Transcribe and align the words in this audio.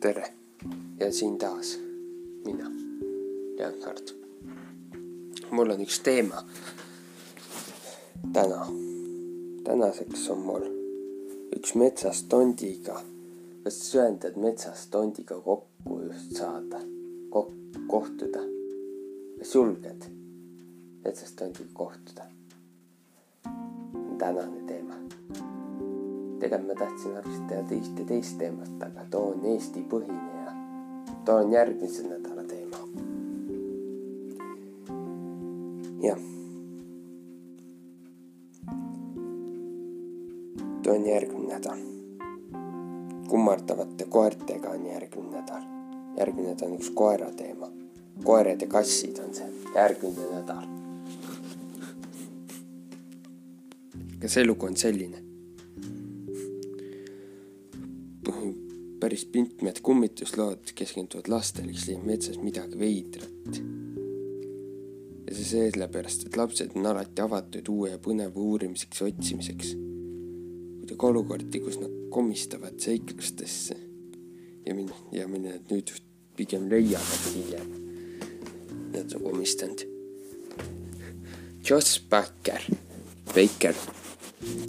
tere 0.00 0.34
ja 1.00 1.12
siin 1.12 1.38
taas 1.38 1.78
mina, 2.44 2.70
Leonhard. 3.58 4.08
mul 5.50 5.70
on 5.70 5.80
üks 5.82 6.00
teema. 6.00 6.42
täna, 8.32 8.66
tänaseks 9.64 10.28
on 10.30 10.38
mul 10.38 10.66
üks 11.56 11.74
metsast 11.74 12.28
tondiga, 12.28 13.00
kas 13.64 13.80
söandad 13.90 14.38
metsast 14.38 14.90
tondiga 14.90 15.40
kokku 15.40 16.00
just 16.06 16.36
saada, 16.38 16.80
kok-, 17.34 17.82
kohtuda. 17.86 18.44
kas 19.38 19.54
julged 19.54 20.10
metsast 21.04 21.36
tondiga 21.36 21.70
kohtuda? 21.74 22.30
tänane 24.18 24.62
teema 24.66 24.97
tegelikult 26.40 26.68
ma 26.68 26.86
tahtsin 26.86 27.16
algselt 27.16 27.46
teha 27.48 27.62
teist 28.06 28.38
teemat, 28.38 28.82
aga 28.86 29.04
too 29.10 29.32
on 29.32 29.44
Eesti 29.52 29.82
põhine 29.90 30.44
ja 30.44 30.52
too 31.24 31.36
on 31.36 31.52
järgmise 31.52 32.02
nädala 32.08 32.44
teema. 32.44 32.76
jah. 36.02 36.18
too 40.82 40.94
on 40.94 41.06
järgmine 41.06 41.54
nädal. 41.54 41.84
kummardavate 43.28 44.04
koertega 44.04 44.70
on 44.70 44.86
järgmine 44.86 45.30
nädal. 45.36 45.62
järgmine 46.18 46.48
nädal 46.48 46.72
on 46.72 46.78
üks 46.78 46.90
koera 46.94 47.30
teema. 47.30 47.70
koerad 48.24 48.60
ja 48.60 48.66
kassid 48.66 49.18
on 49.24 49.34
see 49.34 49.52
järgmine 49.74 50.28
nädal. 50.32 50.66
aga 54.18 54.28
see 54.28 54.46
lugu 54.46 54.66
on 54.66 54.76
selline 54.76 55.27
päris 59.08 59.28
mitmed 59.34 59.78
kummituslood 59.82 60.72
keskenduvad 60.76 61.30
lastele, 61.32 61.72
kes 61.72 61.86
leiavad 61.88 62.02
metsas 62.04 62.36
midagi 62.42 62.76
veidrat. 62.78 63.60
ja 65.26 65.36
see 65.36 65.46
sellepärast, 65.48 66.26
et 66.26 66.36
lapsed 66.36 66.74
on 66.76 66.86
alati 66.90 67.22
avatud 67.24 67.70
uue 67.72 67.94
ja 67.94 68.00
põneva 68.04 68.36
uurimiseks 68.36 69.00
ja 69.00 69.06
otsimiseks. 69.08 69.70
kuidagi 70.74 71.08
olukordi, 71.08 71.60
kus 71.64 71.78
nad 71.80 71.94
komistavad 72.12 72.76
seiklustesse 72.84 73.78
ja 74.66 74.74
mine, 74.74 74.92
ja 75.12 75.24
mille 75.28 75.54
nad 75.56 75.72
nüüd 75.72 75.94
pigem 76.36 76.68
leiavad 76.68 77.24
hiljem. 77.32 77.72
Nad 78.92 79.16
on 79.16 79.24
komistanud. 79.24 79.86
Joss 81.70 81.96
Baker, 82.10 82.68
Baker, 83.32 83.74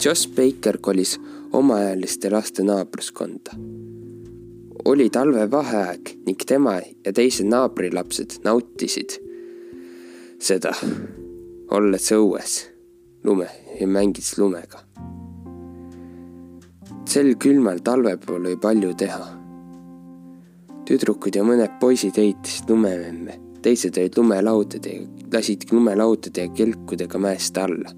Joss 0.04 0.24
Baker 0.32 0.80
kolis 0.80 1.18
omaealiste 1.52 2.32
laste 2.32 2.64
naabruskonda 2.64 3.89
oli 4.84 5.10
talvevaheaeg 5.10 6.12
ning 6.26 6.40
tema 6.46 6.78
ja 7.04 7.12
teised 7.12 7.48
naabrilapsed 7.50 8.40
nautisid 8.44 9.16
seda, 10.40 10.72
olles 11.70 12.06
õues 12.16 12.56
lume 13.24 13.48
ja 13.80 13.86
mängides 13.86 14.38
lumega. 14.38 14.80
sel 17.10 17.34
külmal 17.42 17.82
talvepool 17.84 18.46
oli 18.46 18.56
palju 18.56 18.94
teha. 18.94 19.26
tüdrukud 20.88 21.36
ja 21.36 21.44
mõned 21.44 21.78
poisid 21.80 22.18
ehitasid 22.18 22.70
lumememme, 22.70 23.38
teised 23.62 23.98
olid 23.98 24.16
lumelaudade, 24.16 24.94
lasid 25.32 25.68
lumelaudade 25.72 26.46
ja 26.46 26.54
kelkudega 26.54 27.18
mäest 27.18 27.58
alla 27.58 27.92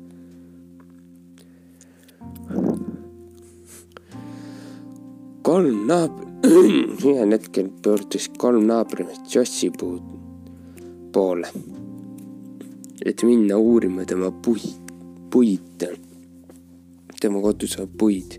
kolm 5.42 5.86
naab-, 5.88 6.31
ühel 7.08 7.32
hetkel 7.32 7.68
pöördus 7.82 8.28
kolm 8.38 8.66
naabrimist 8.68 9.34
Jossi 9.34 9.70
poole, 11.12 11.48
et 13.04 13.22
minna 13.22 13.56
uurima 13.58 14.04
tema 14.04 14.30
puid, 14.44 14.92
puid, 15.30 15.86
tema 17.20 17.40
kodus 17.40 17.76
olevaid 17.78 17.96
puid. 17.98 18.36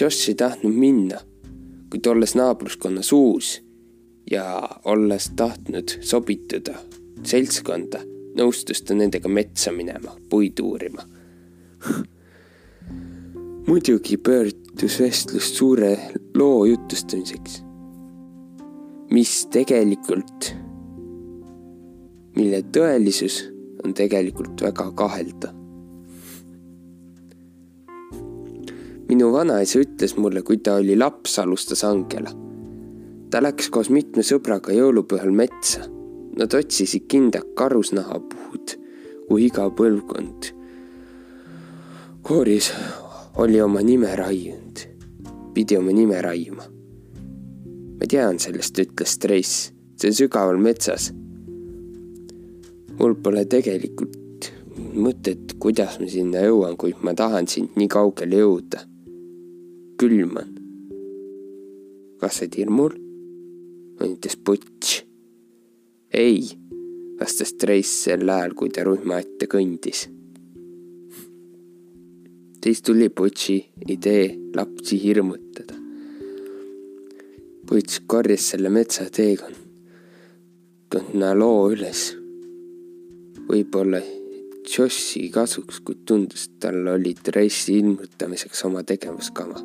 Joss 0.00 0.28
ei 0.28 0.34
tahtnud 0.38 0.74
minna, 0.74 1.18
kuid 1.90 2.06
olles 2.06 2.34
naabruskonnas 2.38 3.12
uus 3.12 3.50
ja 4.30 4.44
olles 4.84 5.30
tahtnud 5.36 5.96
sobituda 6.00 6.78
seltskonda, 7.26 8.00
nõustus 8.38 8.84
ta 8.86 8.94
nendega 8.94 9.28
metsa 9.28 9.74
minema, 9.74 10.14
puid 10.30 10.62
uurima 10.62 11.02
muidugi 13.66 14.16
pöördus 14.16 15.00
vestlus 15.00 15.50
suure 15.56 15.96
loo 16.34 16.64
jutustamiseks, 16.64 17.60
mis 19.10 19.32
tegelikult, 19.52 20.50
mille 22.36 22.60
tõelisus 22.74 23.40
on 23.84 23.94
tegelikult 23.96 24.62
väga 24.62 24.90
kaheldav. 24.96 25.56
minu 29.10 29.32
vanaisa 29.34 29.80
ütles 29.82 30.12
mulle, 30.14 30.44
kui 30.46 30.60
ta 30.62 30.76
oli 30.78 30.94
laps, 30.94 31.38
alustas 31.42 31.82
Angela. 31.84 32.30
ta 33.30 33.42
läks 33.42 33.66
koos 33.70 33.90
mitme 33.90 34.22
sõbraga 34.22 34.70
jõulupühal 34.70 35.34
metsa. 35.34 35.88
Nad 36.38 36.54
otsisid 36.54 37.08
kindlat 37.10 37.50
karusnahapuud, 37.58 38.76
kuhu 39.26 39.38
iga 39.42 39.66
põlvkond 39.74 40.52
kooris 42.22 42.72
oli 43.36 43.60
oma 43.60 43.80
nime 43.82 44.16
raiunud, 44.16 44.78
pidi 45.60 45.76
oma 45.76 45.92
nime 45.92 46.16
raiuma. 46.24 46.64
ma 47.98 48.06
tean 48.08 48.38
sellest, 48.40 48.78
ütles 48.80 49.18
Trace, 49.20 49.74
see 50.00 50.08
on 50.08 50.14
sügaval 50.16 50.56
metsas. 50.56 51.10
mul 52.96 53.16
pole 53.20 53.42
tegelikult 53.44 54.48
mõtet, 54.96 55.52
kuidas 55.60 55.98
ma 56.00 56.08
sinna 56.08 56.46
jõuan, 56.46 56.78
kuid 56.80 57.02
ma 57.04 57.12
tahan 57.12 57.48
sind 57.52 57.76
nii 57.76 57.90
kaugele 57.92 58.40
jõuda. 58.40 58.86
külm 60.00 60.40
on. 60.40 60.56
kas 62.24 62.40
sa 62.40 62.48
hirmul? 62.56 62.96
õnnitas 64.00 64.40
Butch. 64.40 65.04
ei, 66.24 66.48
vastas 67.20 67.52
Trace 67.60 67.92
sel 67.98 68.24
ajal, 68.32 68.56
kui 68.56 68.72
ta 68.72 68.88
rühma 68.88 69.20
ette 69.20 69.44
kõndis 69.44 70.06
siis 72.64 72.82
tuli 72.82 73.08
Butchi 73.08 73.70
idee 73.88 74.38
lapsi 74.56 75.02
hirmutada. 75.02 75.74
Butch 77.68 78.00
korjas 78.06 78.50
selle 78.50 78.68
metsateekonna 78.68 81.38
loo 81.38 81.70
üles. 81.72 82.16
võib-olla 83.50 84.00
Jossi 84.70 85.30
kasuks, 85.34 85.80
kuid 85.82 85.98
tundus, 86.06 86.44
et 86.46 86.60
tal 86.62 86.86
oli 86.92 87.12
Trace'i 87.14 87.78
ilmutamiseks 87.80 88.64
oma 88.64 88.82
tegevuskava. 88.82 89.60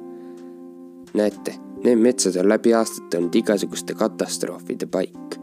näete, 1.14 1.54
need 1.84 2.00
metsad 2.00 2.36
on 2.42 2.50
läbi 2.50 2.74
aastate 2.74 3.18
olnud 3.18 3.36
igasuguste 3.36 3.94
katastroofide 3.94 4.86
paik. 4.86 5.36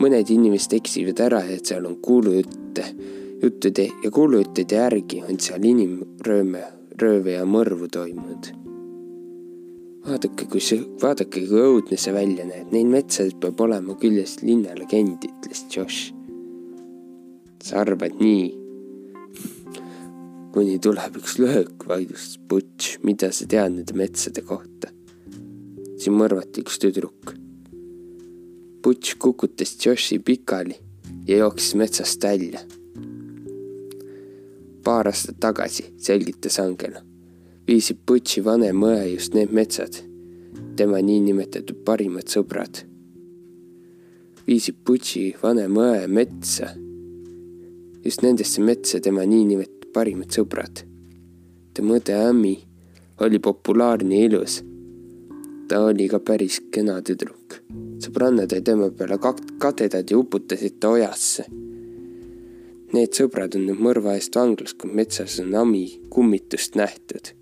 mõned 0.00 0.30
inimesed 0.30 0.72
eksivad 0.72 1.20
ära, 1.20 1.44
et 1.44 1.66
seal 1.66 1.86
on 1.86 1.96
kuulujutte 1.96 2.94
juttude 3.42 3.88
ja 4.04 4.10
kuulujuttide 4.10 4.74
järgi 4.74 5.22
on 5.22 5.38
seal 5.40 5.64
inimrööme, 5.64 6.62
rööve 7.02 7.36
ja 7.36 7.44
mõrvu 7.46 7.88
toimunud. 7.92 8.54
vaadake, 10.08 10.46
kui 10.48 10.60
see, 10.64 10.80
vaadake, 11.02 11.42
kui 11.46 11.60
õudne 11.62 11.98
see 12.00 12.14
välja 12.14 12.46
näeb, 12.48 12.72
neil 12.72 12.88
metsades 12.90 13.36
peab 13.40 13.60
olema 13.60 13.94
küljes 14.00 14.38
linnalegend, 14.42 15.26
ütles 15.28 15.66
Josh. 15.74 16.14
sa 17.62 17.82
arvad 17.84 18.18
nii? 18.20 18.54
kuni 20.52 20.78
tuleb 20.82 21.20
üks 21.20 21.36
löök, 21.38 21.86
vaidlustas 21.86 22.40
Butch, 22.48 22.98
mida 23.04 23.30
sa 23.32 23.46
tead 23.46 23.76
nende 23.76 23.94
metsade 23.94 24.42
kohta. 24.42 24.90
siin 25.98 26.14
mõrvati 26.18 26.64
üks 26.64 26.78
tüdruk. 26.82 27.34
Butch 28.82 29.18
kukutas 29.18 29.76
Joshi 29.84 30.18
pikali 30.18 30.74
ja 31.26 31.44
jooksis 31.44 31.74
metsast 31.74 32.24
välja 32.24 32.62
paar 35.08 35.14
aastat 35.14 35.38
tagasi, 35.40 35.84
selgitas 35.96 36.58
Angela, 36.60 37.00
viisid 37.66 38.02
Butchi 38.06 38.42
vanem 38.44 38.82
õe 38.84 39.14
just 39.14 39.32
need 39.32 39.52
metsad, 39.56 39.94
tema 40.76 41.00
niinimetatud 41.00 41.80
parimad 41.84 42.28
sõbrad. 42.28 42.82
viisid 44.46 44.76
Butchi 44.84 45.34
vanem 45.42 45.78
õe 45.80 46.02
metsa, 46.08 46.74
just 48.04 48.22
nendesse 48.22 48.60
metsa 48.60 49.00
tema 49.00 49.24
niinimetatud 49.24 49.92
parimad 49.94 50.28
sõbrad. 50.28 50.84
tema 51.72 51.96
õde 51.96 52.14
Amy 52.28 52.58
oli 53.20 53.38
populaarne 53.38 54.14
ja 54.14 54.28
ilus. 54.28 54.62
ta 55.68 55.84
oli 55.84 56.08
ka 56.08 56.18
päris 56.20 56.60
kena 56.70 57.00
tüdruk. 57.00 57.62
sõbrannad 58.04 58.52
olid 58.52 58.64
tema 58.64 58.90
peale 58.90 59.18
kadedad 59.58 60.10
ja 60.10 60.18
uputasid 60.18 60.78
ta 60.80 60.88
ojasse 60.90 61.67
Need 62.92 63.16
sõbrad 63.18 63.52
on 63.58 63.66
nüüd 63.68 63.80
mõrva 63.84 64.14
eest 64.16 64.36
vanglas, 64.38 64.72
kui 64.72 64.88
metsas 64.96 65.36
on 65.42 65.54
Ami 65.54 65.84
kummitust 66.10 66.78
nähtud. 66.78 67.34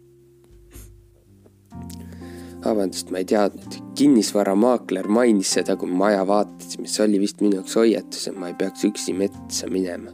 vabandust, 2.67 3.11
ma 3.11 3.19
ei 3.19 3.25
teadnud. 3.25 3.77
kinnisvaramaakler 3.95 5.07
mainis 5.09 5.53
seda, 5.55 5.77
kui 5.77 5.91
maja 5.91 6.27
vaatasime, 6.27 6.89
see 6.91 7.05
oli 7.05 7.21
vist 7.23 7.41
minu 7.41 7.61
jaoks 7.61 7.77
hoiatus, 7.79 8.27
et 8.29 8.39
ma 8.39 8.51
ei 8.51 8.57
peaks 8.59 8.85
üksi 8.89 9.15
metsa 9.15 9.71
minema. 9.71 10.11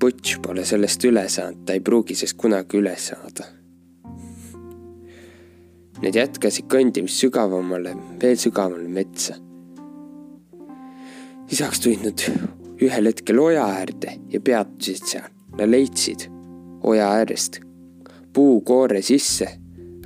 Butch 0.00 0.40
pole 0.42 0.64
sellest 0.64 1.04
üle 1.08 1.28
saanud, 1.28 1.62
ta 1.66 1.76
ei 1.76 1.80
pruugi 1.80 2.16
sellest 2.16 2.38
kunagi 2.40 2.80
üle 2.80 2.96
saada. 3.00 3.46
Need 6.02 6.16
jätkasid 6.18 6.66
kõndimist 6.72 7.22
sügavamale, 7.22 7.94
veel 8.22 8.36
sügavamale 8.40 8.88
metsa. 8.92 9.38
Lisaks 11.50 11.80
tulid 11.80 12.04
nad 12.04 12.26
ühel 12.82 13.08
hetkel 13.10 13.38
oja 13.40 13.66
äärde 13.66 14.18
ja 14.32 14.40
peatusid 14.40 15.06
seal. 15.06 15.30
Nad 15.56 15.70
leidsid 15.70 16.26
oja 16.84 17.08
äärest 17.16 17.60
puukoore 18.36 19.02
sisse 19.02 19.46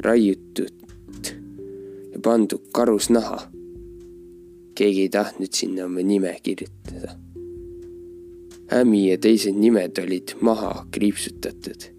raiutud 0.01 0.71
ja 2.13 2.21
pandud 2.23 2.69
karusnaha. 2.73 3.51
keegi 4.75 5.01
ei 5.03 5.09
tahtnud 5.09 5.53
sinna 5.53 5.85
oma 5.85 6.01
nime 6.01 6.37
kirjutada. 6.43 7.17
Ämi 8.73 9.11
ja 9.11 9.19
teised 9.19 9.59
nimed 9.59 9.99
olid 9.99 10.37
maha 10.41 10.87
kriipsutatud. 10.91 11.91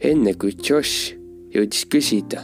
enne 0.00 0.34
kui 0.34 0.52
Josh 0.68 1.14
jõudis 1.54 1.86
küsida, 1.86 2.42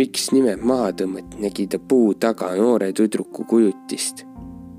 miks 0.00 0.30
nimed 0.32 0.62
maha 0.64 0.94
tõmmati, 0.96 1.40
nägi 1.42 1.66
ta 1.68 1.78
puu 1.90 2.14
taga 2.16 2.54
noore 2.56 2.88
tüdruku 2.96 3.44
kujutist. 3.50 4.24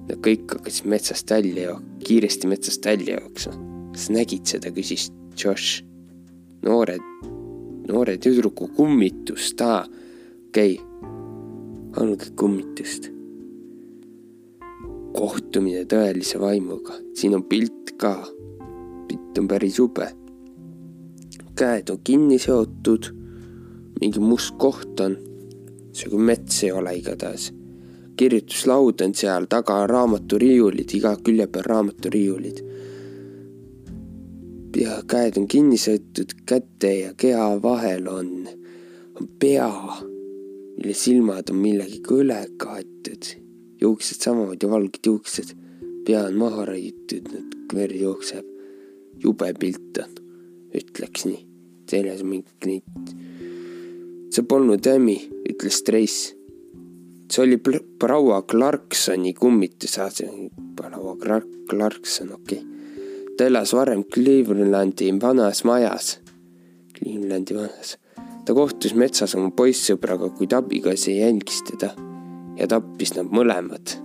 Nad 0.07 0.17
kõik 0.25 0.55
hakkasid 0.55 0.87
metsast 0.89 1.29
välja, 1.29 1.75
kiiresti 2.01 2.49
metsast 2.49 2.85
välja 2.85 3.19
jooksma. 3.19 3.53
kas 3.91 4.07
nägid 4.09 4.47
seda, 4.47 4.71
küsis 4.71 5.11
Josh. 5.37 5.83
noore, 6.63 6.97
noore 7.87 8.17
tüdruku 8.17 8.69
kummitust, 8.75 9.61
aa, 9.61 9.85
okei 10.47 10.79
okay., 10.79 10.87
olge 12.01 12.31
kummitust. 12.35 13.11
kohtumine 15.13 15.85
tõelise 15.85 16.39
vaimuga, 16.39 16.97
siin 17.13 17.35
on 17.35 17.43
pilt 17.43 17.93
ka. 17.97 18.15
pilt 19.07 19.37
on 19.37 19.47
päris 19.47 19.77
jube. 19.77 20.09
käed 21.55 21.89
on 21.89 21.99
kinni 22.03 22.39
seotud, 22.39 23.20
mingi 24.01 24.19
must 24.19 24.55
koht 24.57 24.99
on. 24.99 25.17
kui 26.09 26.19
mets 26.19 26.63
ei 26.63 26.71
ole 26.71 26.95
igatahes. 26.97 27.53
kirjutuslaud 28.17 29.01
on 29.01 29.15
seal 29.15 29.45
taga, 29.49 29.87
raamaturiiulid, 29.87 30.89
iga 30.97 31.15
külje 31.23 31.47
peal 31.47 31.63
raamaturiiulid 31.65 32.61
ja 34.77 35.01
käed 35.07 35.37
on 35.39 35.47
kinni 35.51 35.77
sõetud 35.79 36.33
käte 36.47 36.91
ja 36.93 37.13
keha 37.17 37.47
vahel 37.63 38.07
on, 38.11 38.29
on 39.19 39.29
pea, 39.39 39.67
mille 40.77 40.95
silmad 40.95 41.51
on 41.51 41.59
millegagi 41.61 42.15
üle 42.21 42.39
kaetud. 42.61 43.33
juuksed 43.81 44.21
samamoodi 44.21 44.69
valged 44.69 45.05
juuksed, 45.05 45.55
pea 46.05 46.23
on 46.29 46.37
maha 46.37 46.65
raiutud, 46.65 47.29
verd 47.73 47.97
jookseb. 47.99 48.45
jube 49.23 49.53
pilt 49.59 49.97
on, 50.03 50.15
ütleks 50.77 51.25
nii. 51.25 51.45
seljas 51.89 52.21
on 52.21 52.27
mingi 52.27 52.65
neid. 52.65 53.15
See 54.31 54.43
polnud 54.47 54.87
ämmi, 54.87 55.17
ütles 55.51 55.83
Trace. 55.83 56.35
see 57.31 57.43
oli 57.43 57.57
proua 57.99 58.41
Clarksoni 58.41 59.33
kummitus, 59.33 59.99
proua 60.75 61.15
Clarkson, 61.69 62.33
okei 62.33 62.57
okay 62.57 62.71
ta 63.41 63.47
elas 63.47 63.73
varem 63.73 64.03
Clevelandi 64.03 65.11
vanas 65.21 65.63
majas. 65.63 66.19
Clevelandi 66.93 67.55
vanas. 67.55 67.97
ta 68.45 68.53
kohtus 68.53 68.93
metsas 68.93 69.35
oma 69.37 69.49
poissõbraga, 69.57 70.31
kuid 70.37 70.53
abikaasa 70.53 71.13
jälgis 71.13 71.63
teda 71.65 71.91
ja 72.57 72.67
tappis 72.67 73.15
nad 73.17 73.33
mõlemad. 73.33 73.95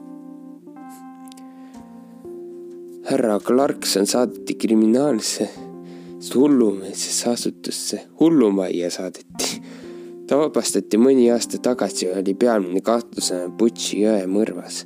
härra 3.11 3.37
Clarkson 3.41 4.07
saadeti 4.07 4.55
kriminaalse 4.55 5.51
hullumeelsesse 6.35 7.31
asutusse, 7.31 8.01
hullumajja 8.21 8.91
saadeti. 8.91 9.56
Ta 10.27 10.39
vabastati 10.39 10.99
mõni 10.99 11.29
aasta 11.31 11.59
tagasi 11.63 12.07
ja 12.07 12.19
oli 12.19 12.35
peamine 12.35 12.81
kahtluslane 12.85 13.53
Butši 13.59 14.01
jõe 14.03 14.25
mõrvas. 14.31 14.85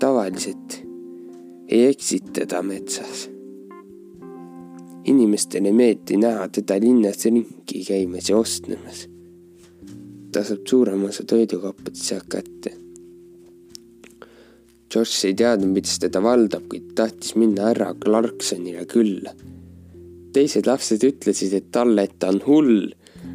tavaliselt 0.00 0.82
ei 1.68 1.86
eksitada 1.86 2.62
metsas. 2.62 3.30
inimestele 5.04 5.68
ei 5.68 5.76
meeldi 5.76 6.16
näha 6.16 6.48
teda 6.48 6.76
linnas 6.80 7.24
ringi 7.24 7.84
käimas 7.88 8.28
ja 8.28 8.36
ostlemas. 8.36 9.08
ta 10.32 10.44
saab 10.44 10.66
suurema 10.68 11.08
osa 11.08 11.24
toidukaupadest 11.24 12.04
sealt 12.04 12.28
kätte. 12.28 12.72
Josh 14.94 15.26
ei 15.26 15.34
teadnud, 15.34 15.72
miks 15.74 15.98
teda 15.98 16.20
valdab, 16.22 16.68
kuid 16.70 16.92
tahtis 16.94 17.34
minna 17.34 17.70
härra 17.70 17.94
Clarksonile 17.94 18.84
külla. 18.86 19.32
teised 20.32 20.66
lapsed 20.66 21.02
ütlesid, 21.06 21.54
et 21.54 21.72
talle, 21.72 22.02
et 22.02 22.18
ta 22.18 22.28
on 22.28 22.40
hull, 22.46 22.92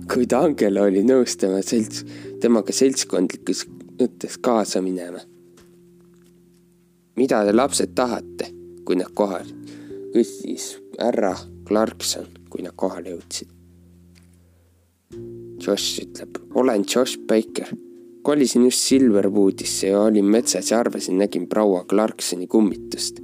kuid 0.10 0.34
Angela 0.34 0.88
oli 0.90 1.04
nõus 1.06 1.38
tema 1.38 1.62
selts, 1.66 2.06
temaga 2.42 2.74
seltskondlikus 2.74 3.66
mõttes 4.00 4.40
kaasa 4.42 4.82
minema 4.82 5.22
mida 7.20 7.42
te 7.44 7.54
lapsed 7.54 7.96
tahate, 7.98 8.48
kui 8.88 8.96
nad 9.00 9.12
kohal, 9.18 9.48
küsis 10.14 10.78
härra 11.00 11.34
Clarkson, 11.68 12.30
kui 12.52 12.64
nad 12.64 12.76
kohale 12.80 13.16
jõudsid. 13.16 13.52
Josh 15.60 16.00
ütleb, 16.06 16.40
olen 16.56 16.86
Josh 16.88 17.20
Baker. 17.28 17.76
kolisin 18.24 18.66
just 18.68 18.84
Silverwoodisse 18.86 19.88
ja 19.88 20.02
olin 20.02 20.26
metsas 20.26 20.72
ja 20.72 20.80
arvasin, 20.80 21.18
nägin 21.18 21.48
proua 21.50 21.84
Clarksoni 21.90 22.48
kummitust. 22.48 23.20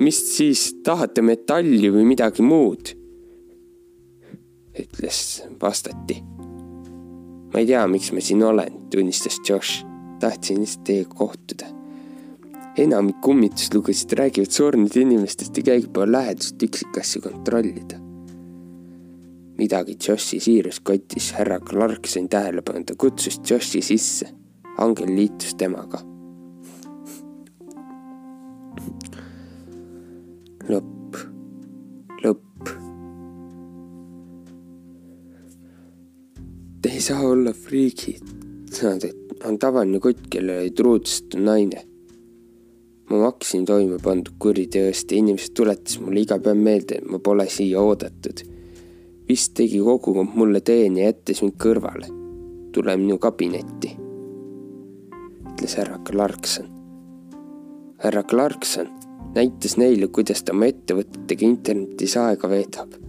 mis 0.00 0.36
siis, 0.36 0.74
tahate 0.82 1.22
metalli 1.22 1.90
või 1.92 2.04
midagi 2.04 2.42
muud? 2.42 3.03
Ütles, 4.84 5.42
vastati. 5.62 6.22
ma 7.52 7.62
ei 7.62 7.66
tea, 7.66 7.86
miks 7.86 8.12
ma 8.12 8.20
siin 8.20 8.42
olen, 8.42 8.84
tunnistas 8.90 9.40
Josh. 9.48 9.84
tahtsin 10.20 10.60
lihtsalt 10.60 10.84
teiega 10.84 11.14
kohtuda 11.14 11.74
enamik 12.76 13.20
kummituslugusid 13.22 14.12
räägivad 14.18 14.50
surnud 14.50 14.96
inimestest 14.96 15.56
ja 15.56 15.62
keegi 15.62 15.86
pole 15.94 16.12
lähedust 16.12 16.62
üksikasju 16.62 17.22
kontrollida. 17.22 17.98
midagi 19.58 19.96
Joshi 20.08 20.40
siirus 20.40 20.80
kotis 20.80 21.32
härra 21.32 21.60
Clarksoni 21.60 22.28
tähelepanu, 22.28 22.84
ta 22.84 22.94
kutsus 22.98 23.40
Joshi 23.50 23.82
sisse. 23.82 24.26
Angel 24.78 25.14
liitus 25.16 25.54
temaga. 25.54 25.98
lõpp. 30.68 31.03
Saa 37.04 37.20
olla 37.28 37.52
friigid, 37.52 38.22
et 39.04 39.44
on 39.44 39.58
tavaline 39.58 40.00
kutt, 40.00 40.28
kellel 40.30 40.62
oli 40.62 40.70
truudsetu 40.70 41.40
naine 41.42 41.84
ma 43.10 43.18
maksin 43.18 43.64
toime 43.64 43.98
pandud 44.02 44.34
kuriteost 44.38 45.12
ja 45.12 45.18
inimesed 45.18 45.52
tuletas 45.56 45.98
mulle 46.00 46.24
iga 46.24 46.38
päev 46.40 46.58
meelde, 46.58 46.98
et 46.98 47.08
ma 47.10 47.18
pole 47.18 47.46
siia 47.52 47.80
oodatud. 47.80 48.44
vist 49.28 49.54
tegi 49.56 49.78
kogukond 49.80 50.34
mulle 50.36 50.60
teene 50.60 51.00
ja 51.00 51.12
jättis 51.12 51.42
mind 51.42 51.56
kõrvale. 51.64 52.08
tule 52.72 52.96
minu 52.96 53.18
kabinetti, 53.18 53.92
ütles 55.52 55.76
härra 55.76 55.98
Clarkson. 56.08 56.68
härra 57.98 58.22
Clarkson 58.22 58.88
näitas 59.34 59.76
neile, 59.76 60.08
kuidas 60.08 60.42
ta 60.42 60.52
oma 60.52 60.66
ettevõtetega 60.66 61.46
internetis 61.46 62.16
aega 62.16 62.48
veedab. 62.48 63.03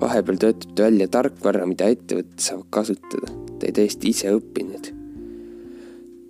Vahepeal 0.00 0.40
töötab 0.42 0.74
ta 0.76 0.88
välja 0.88 1.08
tarkvara, 1.08 1.66
mida 1.66 1.88
ettevõtted 1.92 2.40
saavad 2.48 2.66
kasutada. 2.70 3.32
ta 3.56 3.66
oli 3.66 3.72
täiesti 3.72 4.08
ise 4.12 4.34
õppinud. 4.36 4.92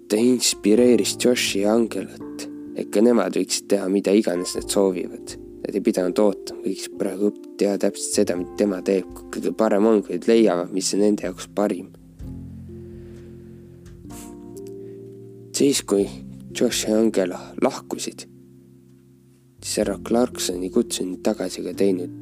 ta 0.08 0.16
inspireeris 0.16 1.16
Joshi 1.24 1.64
ja 1.64 1.74
Angelat 1.74 2.46
et 2.76 2.92
ka 2.92 3.02
nemad 3.04 3.36
võiksid 3.36 3.68
teha 3.72 3.88
mida 3.92 4.12
iganes 4.14 4.54
nad 4.56 4.68
soovivad. 4.72 5.36
Nad 5.64 5.74
ei 5.74 5.82
pidanud 5.82 6.18
ootama, 6.22 6.62
võiksid 6.62 6.96
praegu 7.00 7.32
teha 7.58 7.78
täpselt 7.82 8.18
seda, 8.20 8.36
mida 8.38 8.52
tema 8.60 8.82
teeb. 8.84 9.08
kõige 9.32 9.52
parem 9.56 9.86
on, 9.88 10.02
kui 10.04 10.18
nad 10.18 10.28
leiavad, 10.28 10.72
mis 10.72 10.92
on 10.94 11.02
nende 11.06 11.26
jaoks 11.26 11.48
parim. 11.54 11.88
siis, 15.56 15.80
kui 15.82 16.04
Josh 16.52 16.84
ja 16.84 16.98
Angela 17.00 17.38
lahkusid, 17.64 18.26
siis 19.62 19.78
härra 19.80 19.96
Clarkson 20.04 20.62
ei 20.62 20.68
kutsunud 20.70 21.22
tagasi 21.24 21.62
ega 21.62 21.72
teinud, 21.72 22.12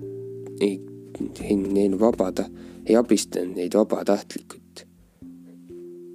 ei, 0.61 0.79
ei 0.79 0.94
neil 1.21 1.99
vabata, 2.01 2.49
ei 2.87 2.97
abistanud 2.97 3.57
neid 3.57 3.75
vabatahtlikult 3.75 4.65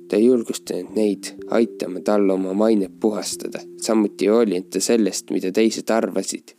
ta 0.09 0.17
ei 0.17 0.25
julgustanud 0.25 0.95
neid 0.97 1.33
aitama 1.53 2.01
tal 2.05 2.29
oma 2.33 2.53
mainet 2.53 2.95
puhastada, 2.99 3.61
samuti 3.81 4.25
ei 4.25 4.33
hoolinud 4.33 4.71
ta 4.73 4.81
sellest, 4.81 5.29
mida 5.31 5.51
teised 5.53 5.89
arvasid. 5.93 6.55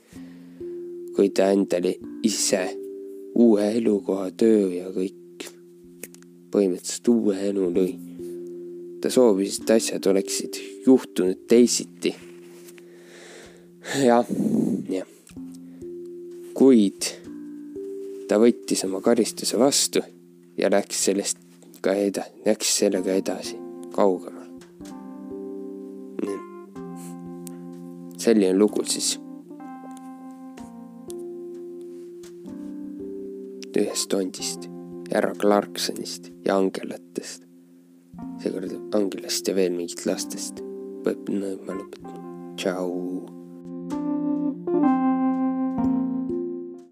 kui 1.17 1.29
ta 1.35 1.51
endale 1.51 1.97
ise 2.23 2.61
uue 3.35 3.67
elukoha, 3.77 4.31
töö 4.31 4.69
ja 4.75 4.93
kõik. 4.95 5.49
põhimõtteliselt 6.51 7.09
uue 7.11 7.37
elu 7.49 7.67
lõi. 7.75 7.93
ta 9.01 9.11
soovis, 9.11 9.59
et 9.61 9.71
asjad 9.71 10.07
oleksid 10.07 10.61
juhtunud 10.87 11.47
teisiti. 11.49 12.15
jah, 14.05 14.27
jah. 14.89 15.09
kuid 16.55 17.20
ta 18.31 18.39
võttis 18.39 18.85
oma 18.87 19.01
karistuse 19.03 19.59
vastu 19.59 20.03
ja 20.59 20.69
läks 20.71 21.01
sellest 21.09 21.41
ka 21.83 21.97
eda-, 21.99 22.29
läks 22.47 22.77
sellega 22.79 23.17
edasi, 23.19 23.57
kaugemale. 23.97 24.39
selline 28.21 28.53
lugu 28.53 28.83
siis 28.85 29.15
ühest 33.81 34.11
tondist, 34.13 34.69
härra 35.09 35.33
Clarksonist 35.41 36.29
ja 36.45 36.59
angelatest. 36.61 37.49
seekord 38.43 38.95
angelast 38.95 39.49
ja 39.49 39.57
veel 39.57 39.73
mingit 39.73 40.05
lastest. 40.07 40.61
võib, 41.07 41.33
no 41.33 41.57
ma 41.65 41.81
lõpetan. 41.81 42.25
tšau. 42.61 43.40